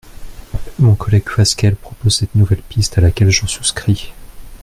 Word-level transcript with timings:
Mon 0.79 0.95
collègue 0.95 1.29
Fasquelle 1.29 1.75
propose 1.75 2.15
cette 2.15 2.33
nouvelle 2.33 2.63
piste 2.63 2.97
à 2.97 3.01
laquelle 3.01 3.29
je 3.29 3.45
souscris. 3.45 4.13